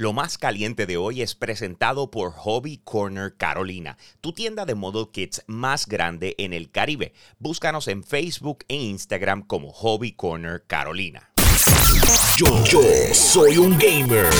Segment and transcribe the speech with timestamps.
[0.00, 5.08] Lo más caliente de hoy es presentado por Hobby Corner Carolina, tu tienda de model
[5.12, 7.12] kits más grande en el Caribe.
[7.38, 11.29] Búscanos en Facebook e Instagram como Hobby Corner Carolina.
[12.36, 12.80] Yo, yo
[13.12, 14.30] soy un gamer.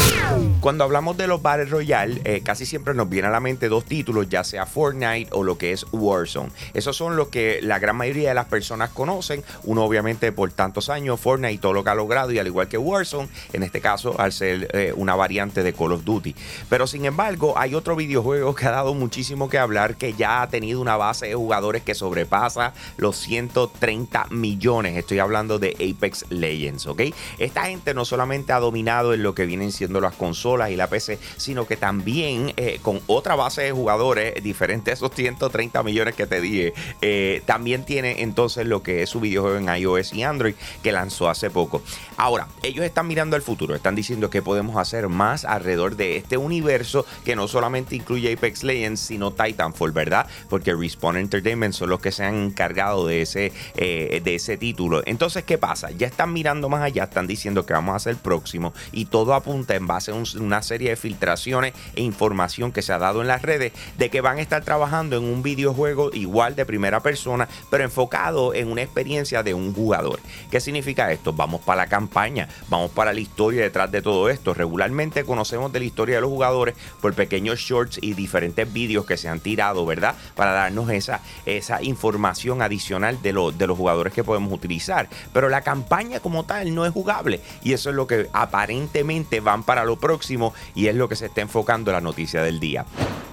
[0.60, 3.84] Cuando hablamos de los Battle Royale, eh, casi siempre nos viene a la mente dos
[3.84, 6.50] títulos, ya sea Fortnite o lo que es Warzone.
[6.74, 9.44] Esos son los que la gran mayoría de las personas conocen.
[9.64, 12.78] Uno, obviamente, por tantos años, Fortnite todo lo que ha logrado, y al igual que
[12.78, 16.34] Warzone, en este caso, al ser eh, una variante de Call of Duty.
[16.68, 20.48] Pero sin embargo, hay otro videojuego que ha dado muchísimo que hablar, que ya ha
[20.48, 24.96] tenido una base de jugadores que sobrepasa los 130 millones.
[24.96, 27.02] Estoy hablando de Apex Legends, ¿ok?
[27.38, 30.88] Esta gente no solamente ha dominado en lo que vienen siendo las consolas y la
[30.88, 36.14] PC, sino que también eh, con otra base de jugadores diferente a esos 130 millones
[36.14, 40.22] que te dije, eh, también tiene entonces lo que es su videojuego en iOS y
[40.22, 41.82] Android que lanzó hace poco.
[42.16, 46.36] Ahora, ellos están mirando al futuro, están diciendo que podemos hacer más alrededor de este
[46.36, 50.26] universo que no solamente incluye Apex Legends, sino Titanfall, ¿verdad?
[50.48, 55.02] Porque Respawn Entertainment son los que se han encargado de ese, eh, de ese título.
[55.06, 55.90] Entonces, ¿qué pasa?
[55.90, 59.74] Ya están mirando más allá, están diciendo que vamos a hacer próximo y todo apunta
[59.74, 63.42] en base a una serie de filtraciones e información que se ha dado en las
[63.42, 67.84] redes de que van a estar trabajando en un videojuego igual de primera persona, pero
[67.84, 70.20] enfocado en una experiencia de un jugador.
[70.50, 71.32] ¿Qué significa esto?
[71.32, 74.54] Vamos para la campaña, vamos para la historia detrás de todo esto.
[74.54, 79.16] Regularmente conocemos de la historia de los jugadores por pequeños shorts y diferentes vídeos que
[79.16, 80.14] se han tirado, ¿verdad?
[80.34, 85.08] Para darnos esa, esa información adicional de, de los jugadores que podemos utilizar.
[85.32, 87.29] Pero la campaña como tal no es jugable
[87.62, 91.26] y eso es lo que aparentemente van para lo próximo y es lo que se
[91.26, 92.84] está enfocando la noticia del día.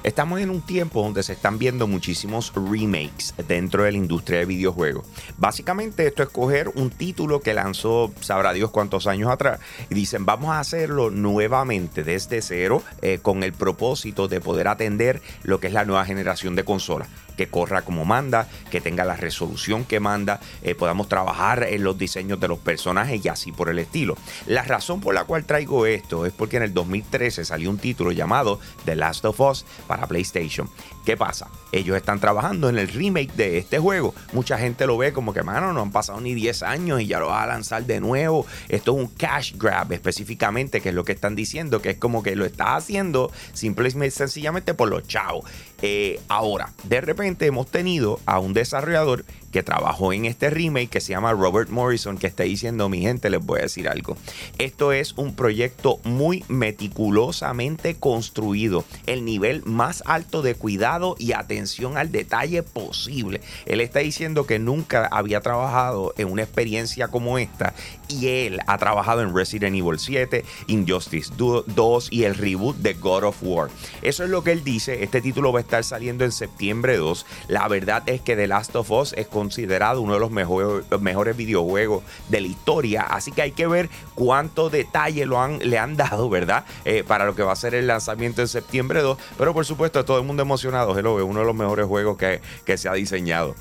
[0.07, 4.45] Estamos en un tiempo donde se están viendo muchísimos remakes dentro de la industria de
[4.45, 5.05] videojuegos.
[5.37, 10.25] Básicamente esto es coger un título que lanzó sabrá Dios cuántos años atrás y dicen
[10.25, 15.67] vamos a hacerlo nuevamente desde cero eh, con el propósito de poder atender lo que
[15.67, 20.01] es la nueva generación de consolas que corra como manda, que tenga la resolución que
[20.01, 24.17] manda, eh, podamos trabajar en los diseños de los personajes y así por el estilo.
[24.47, 28.11] La razón por la cual traigo esto es porque en el 2013 salió un título
[28.11, 29.65] llamado The Last of Us
[30.05, 30.69] PlayStation.
[31.05, 31.47] ¿Qué pasa?
[31.71, 34.13] Ellos están trabajando en el remake de este juego.
[34.33, 37.19] Mucha gente lo ve como que, mano, no han pasado ni 10 años y ya
[37.19, 38.45] lo va a lanzar de nuevo.
[38.69, 42.21] Esto es un cash grab específicamente, que es lo que están diciendo, que es como
[42.21, 45.45] que lo estás haciendo simplemente sencillamente por los chavos.
[45.81, 51.01] Eh, ahora, de repente hemos tenido a un desarrollador que trabajó en este remake que
[51.01, 54.17] se llama Robert Morrison, que está diciendo, mi gente, les voy a decir algo.
[54.57, 61.97] Esto es un proyecto muy meticulosamente construido, el nivel más alto de cuidado y atención
[61.97, 63.41] al detalle posible.
[63.65, 67.73] Él está diciendo que nunca había trabajado en una experiencia como esta
[68.09, 73.23] y él ha trabajado en Resident Evil 7, Injustice 2 y el reboot de God
[73.23, 73.69] of War.
[74.01, 75.03] Eso es lo que él dice.
[75.03, 77.25] Este título va a estar saliendo en septiembre 2.
[77.49, 81.35] La verdad es que The Last of Us es considerado uno de los mejores, mejores
[81.35, 83.01] videojuegos de la historia.
[83.03, 86.65] Así que hay que ver cuánto detalle lo han, le han dado, ¿verdad?
[86.85, 89.17] Eh, para lo que va a ser el lanzamiento en septiembre 2.
[89.37, 90.97] Pero por supuesto, todo el mundo emocionado.
[90.97, 93.55] Hello, es uno de los mejores juegos que, que se ha diseñado.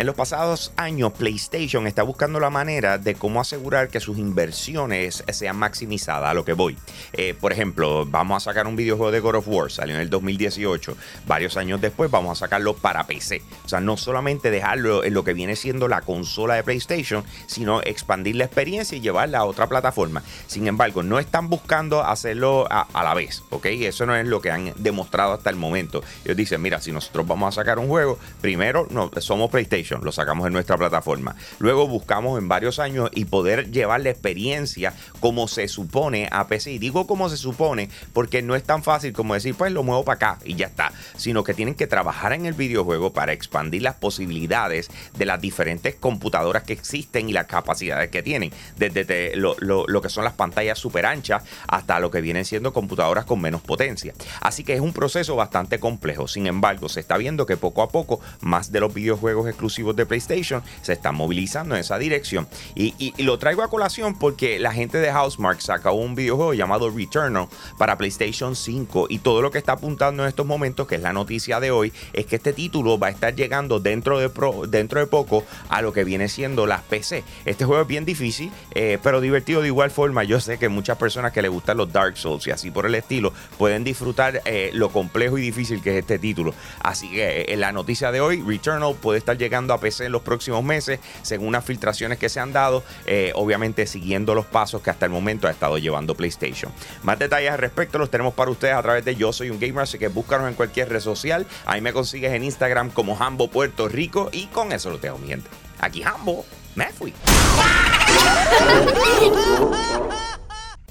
[0.00, 5.22] En los pasados años, PlayStation está buscando la manera de cómo asegurar que sus inversiones
[5.30, 6.78] sean maximizadas, a lo que voy.
[7.12, 10.08] Eh, por ejemplo, vamos a sacar un videojuego de God of War, salió en el
[10.08, 10.96] 2018.
[11.26, 13.42] Varios años después vamos a sacarlo para PC.
[13.66, 17.82] O sea, no solamente dejarlo en lo que viene siendo la consola de PlayStation, sino
[17.82, 20.22] expandir la experiencia y llevarla a otra plataforma.
[20.46, 23.66] Sin embargo, no están buscando hacerlo a, la vez, ¿ok?
[23.66, 26.02] Eso no es lo que han demostrado hasta el momento.
[26.24, 28.88] Ellos dicen, mira, si nosotros vamos a sacar un juego, primero
[29.18, 31.36] somos PlayStation lo sacamos en nuestra plataforma.
[31.58, 36.72] Luego buscamos en varios años y poder llevar la experiencia como se supone a PC.
[36.72, 40.04] Y digo como se supone porque no es tan fácil como decir, pues lo muevo
[40.04, 43.82] para acá y ya está, sino que tienen que trabajar en el videojuego para expandir
[43.82, 49.56] las posibilidades de las diferentes computadoras que existen y las capacidades que tienen, desde lo,
[49.58, 53.62] lo que son las pantallas super anchas hasta lo que vienen siendo computadoras con menos
[53.62, 54.14] potencia.
[54.40, 56.28] Así que es un proceso bastante complejo.
[56.28, 60.06] Sin embargo, se está viendo que poco a poco más de los videojuegos exclusivos de
[60.06, 62.46] PlayStation se están movilizando en esa dirección.
[62.74, 67.48] Y, lo traigo a colación porque la gente de Housemark sacó un videojuego llamado Returnal
[67.78, 71.12] para PlayStation 5 y todo lo que está apuntando en estos momentos, que es la
[71.12, 74.30] noticia de hoy, es que este título va a estar llegando dentro de,
[74.68, 77.24] dentro de poco a lo que viene siendo las PC.
[77.44, 80.24] Este juego es bien difícil, eh, pero divertido de igual forma.
[80.24, 82.94] Yo sé que muchas personas que les gustan los Dark Souls y así por el
[82.94, 86.54] estilo pueden disfrutar eh, lo complejo y difícil que es este título.
[86.80, 90.22] Así que eh, la noticia de hoy, Returnal puede estar llegando a PC en los
[90.22, 94.90] próximos meses, según unas filtraciones que se han dado, eh, obviamente siguiendo los pasos que
[94.90, 96.72] hasta el momento ha estado llevando PlayStation.
[97.02, 99.82] Más detalles al respecto los tenemos para ustedes a través de Yo Soy un Gamer,
[99.82, 101.46] así que búscanos en cualquier red social.
[101.66, 105.30] Ahí me consigues en Instagram como Hambo Puerto Rico y con eso lo tengo, mi.
[105.78, 106.44] Aquí Hambo,
[106.74, 107.14] me fui.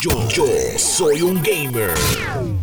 [0.00, 0.46] Yo, yo
[0.78, 1.90] soy un gamer.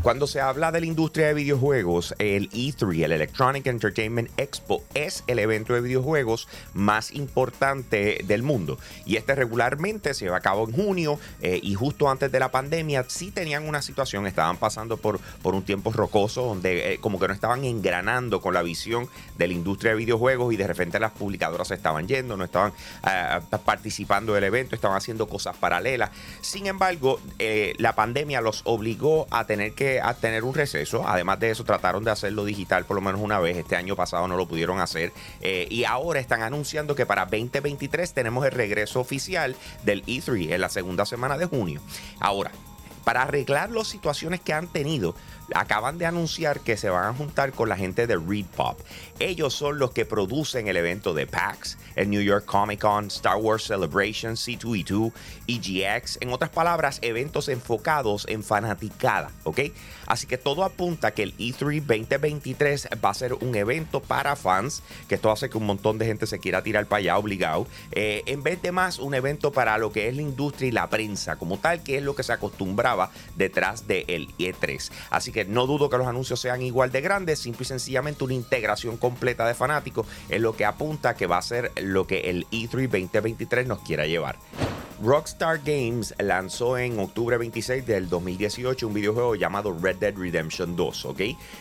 [0.02, 5.24] Cuando se habla de la industria de videojuegos, el E3, el Electronic Entertainment Expo, es
[5.28, 8.80] el evento de videojuegos más importante del mundo.
[9.06, 12.50] Y este regularmente se lleva a cabo en junio eh, y justo antes de la
[12.50, 17.20] pandemia sí tenían una situación, estaban pasando por, por un tiempo rocoso donde eh, como
[17.20, 21.00] que no estaban engranando con la visión de la industria de videojuegos y de repente
[21.00, 22.74] las publicadoras se estaban yendo, no estaban
[23.08, 26.10] eh, participando del evento, estaban haciendo cosas paralelas.
[26.42, 31.08] Sin embargo, eh, la pandemia los obligó a tener que a tener un receso.
[31.08, 33.58] Además de eso, trataron de hacerlo digital por lo menos una vez.
[33.58, 35.12] Este año pasado no lo pudieron hacer.
[35.42, 40.62] Eh, y ahora están anunciando que para 2023 tenemos el regreso oficial del E3 en
[40.62, 41.82] la segunda semana de junio.
[42.20, 42.52] Ahora,
[43.04, 45.16] para arreglar las situaciones que han tenido,
[45.54, 48.80] acaban de anunciar que se van a juntar con la gente de Read Pop.
[49.20, 53.38] Ellos son los que producen el evento de PAX, el New York Comic Con, Star
[53.38, 55.12] Wars Celebration, C2E2,
[55.48, 59.62] EGX, en otras palabras, eventos enfocados en fanaticada, ¿ok?
[60.06, 64.84] Así que todo apunta que el E3 2023 va a ser un evento para fans,
[65.08, 68.24] que esto hace que un montón de gente se quiera tirar para allá obligado, eh,
[68.26, 71.36] en vez de más un evento para lo que es la industria y la prensa
[71.36, 74.92] como tal, que es lo que se acostumbraba detrás del E3.
[75.10, 78.34] Así que no dudo que los anuncios sean igual de grandes, simple y sencillamente una
[78.34, 82.46] integración completa de fanáticos es lo que apunta que va a ser lo que el
[82.48, 84.38] E3 2023 nos quiera llevar.
[85.02, 91.06] Rockstar Games lanzó en octubre 26 del 2018 un videojuego llamado Red Dead Redemption 2,
[91.06, 91.20] ¿ok?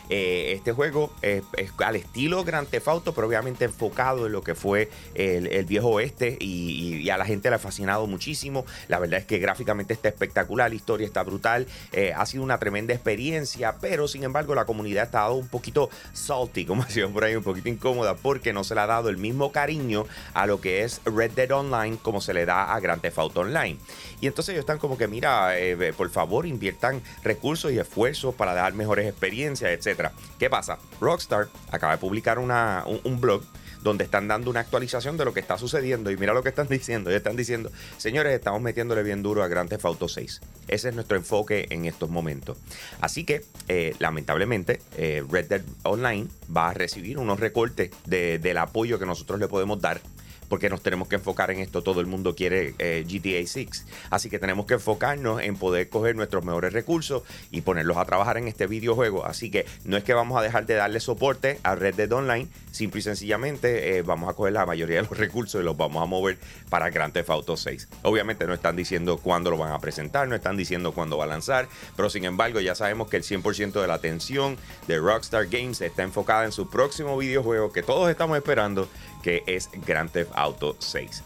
[0.09, 1.43] Eh, este juego es,
[1.85, 6.39] al estilo Grand Theft Auto, pero obviamente enfocado en lo que fue el, viejo oeste
[6.41, 8.65] y, y, a la gente le ha fascinado muchísimo.
[8.89, 12.59] La verdad es que gráficamente está espectacular, la historia está brutal, eh, ha sido una
[12.59, 17.25] tremenda experiencia, pero sin embargo la comunidad ha estado un poquito salty, como decían por
[17.25, 20.63] ahí, un poquito incómoda, porque no se le ha dado el mismo cariño a lo
[20.63, 23.79] que es Red Dead Online como se le da a Grand Theft Auto Online.
[24.21, 28.55] Y entonces ellos están como que, mira, eh, por favor inviertan recursos y esfuerzos para
[28.55, 30.11] dar mejores experiencias, etc.
[30.39, 30.79] ¿Qué pasa?
[31.01, 33.43] Rockstar acaba de publicar una, un, blog
[33.83, 36.11] donde están dando una actualización de lo que está sucediendo.
[36.11, 37.11] Y mira lo que están diciendo.
[37.11, 40.41] Ellos están diciendo, señores, estamos metiéndole bien duro a Grand Theft Auto 6.
[40.69, 42.59] Ese es nuestro enfoque en estos momentos.
[43.01, 48.59] Así que, eh, lamentablemente, eh, Red Dead Online va a recibir unos recortes de, del
[48.59, 50.01] apoyo que nosotros le podemos dar
[50.49, 51.83] porque nos tenemos que enfocar en esto.
[51.83, 53.87] Todo el mundo quiere eh, GTA 6.
[54.11, 58.39] Así que tenemos que enfocarnos en poder coger nuestros mejores recursos y ponerlos a trabajar
[58.39, 59.25] en este videojuego.
[59.27, 62.49] Así que no es que vamos a dejar de darle soporte a Red Dead Online,
[62.71, 66.03] simple y sencillamente eh, vamos a coger la mayoría de los recursos y los vamos
[66.03, 66.39] a mover
[66.69, 67.89] para Grand Theft Auto 6.
[68.03, 71.29] Obviamente no están diciendo cuándo lo van a presentar, no están diciendo cuándo va a
[71.29, 74.57] lanzar, pero sin embargo ya sabemos que el 100% de la atención
[74.87, 78.89] de Rockstar Games está enfocada en su próximo videojuego que todos estamos esperando,
[79.27, 81.25] que es Grand Theft Auto 6.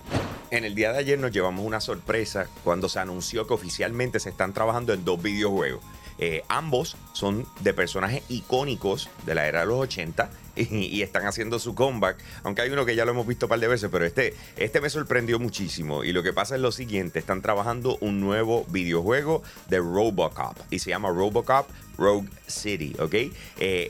[0.50, 4.30] En el día de ayer nos llevamos una sorpresa cuando se anunció que oficialmente se
[4.30, 5.84] están trabajando en dos videojuegos.
[6.16, 11.58] Eh, ambos son de personajes icónicos de la era de los 80 y, están haciendo
[11.58, 12.16] su comeback.
[12.42, 14.80] Aunque hay uno que ya lo hemos visto un par de veces, pero este, este
[14.80, 16.04] me sorprendió muchísimo.
[16.04, 20.78] Y lo que pasa es lo siguiente: están trabajando un nuevo videojuego de Robocop y
[20.78, 21.68] se llama Robocop
[22.00, 23.14] Rogue City, ¿ok?
[23.14, 23.30] Eh,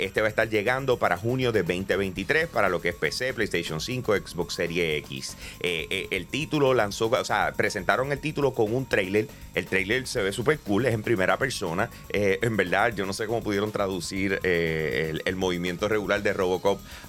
[0.01, 3.81] este va a estar llegando para junio de 2023 para lo que es PC, PlayStation
[3.81, 5.37] 5, Xbox Series X.
[5.61, 9.29] Eh, eh, el título lanzó, o sea, presentaron el título con un trailer.
[9.55, 11.89] El trailer se ve súper cool, es en primera persona.
[12.13, 16.50] en verdad, yo no sé cómo pudieron traducir el, el, movimiento regular de Robocop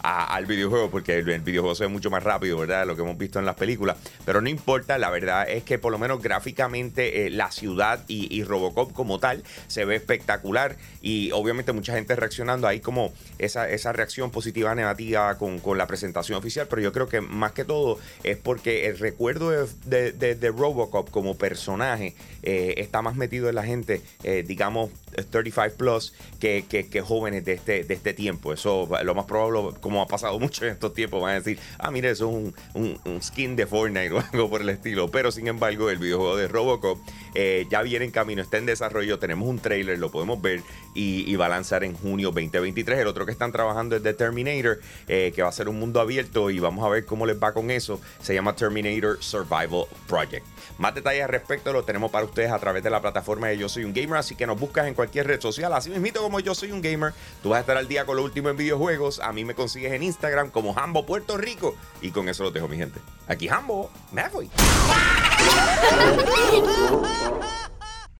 [0.03, 2.85] a, al videojuego, porque el, videojuego se ve mucho más rápido, ¿verdad?
[2.85, 3.97] Lo que hemos visto en las películas.
[4.25, 8.91] Pero no importa, la verdad es que por lo menos gráficamente la ciudad y, Robocop
[8.93, 14.31] como tal se ve espectacular y obviamente mucha gente reaccionando ahí como esa, esa reacción
[14.31, 18.37] positiva negativa con, con, la presentación oficial, pero yo creo que más que todo es
[18.37, 19.51] porque el recuerdo
[19.85, 24.89] de, de Robocop como personaje eh, está más metido en la gente, eh, digamos,
[25.29, 28.53] 35 plus que, que, jóvenes de este, de este tiempo.
[28.53, 31.91] Eso lo más probable, como ha pasado mucho en estos tiempos, van a decir, ah,
[31.91, 35.09] mire, eso es un, un, skin de Fortnite o algo por el estilo.
[35.09, 36.99] Pero sin embargo, el videojuego de Robocop
[37.33, 40.61] eh, ya viene en camino, está en desarrollo, tenemos un trailer, lo podemos ver
[40.93, 42.99] y, va a lanzar en junio 2023.
[42.99, 45.99] El otro que están trabajando es The Terminator, eh, que va a ser un mundo
[45.99, 47.99] abierto y vamos a ver cómo les va con eso.
[48.21, 50.45] Se llama Terminator Survival Project.
[50.77, 53.69] Más detalles al respecto lo tenemos para ustedes a través de la plataforma de Yo
[53.69, 56.53] Soy un Gamer, así que nos buscas en cualquier red social, así mismo como Yo
[56.53, 57.11] Soy un Gamer.
[57.41, 59.19] Tú vas a estar al día con lo último en videojuegos.
[59.19, 61.75] A mí me consigues en Instagram como Hambo Puerto Rico.
[62.03, 62.99] Y con eso lo dejo, mi gente.
[63.27, 64.47] Aquí Hambo, me voy.